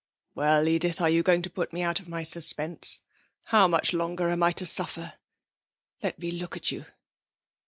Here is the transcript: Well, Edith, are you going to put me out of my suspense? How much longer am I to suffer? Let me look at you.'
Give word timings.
Well, 0.33 0.67
Edith, 0.67 0.99
are 0.99 1.11
you 1.11 1.21
going 1.21 1.43
to 1.43 1.49
put 1.51 1.71
me 1.71 1.83
out 1.83 1.99
of 1.99 2.07
my 2.07 2.23
suspense? 2.23 3.01
How 3.45 3.67
much 3.67 3.93
longer 3.93 4.31
am 4.31 4.41
I 4.41 4.51
to 4.53 4.65
suffer? 4.65 5.13
Let 6.01 6.17
me 6.17 6.31
look 6.31 6.57
at 6.57 6.71
you.' 6.71 6.85